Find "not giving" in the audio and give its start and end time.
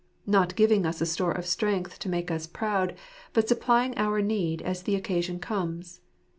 0.25-0.83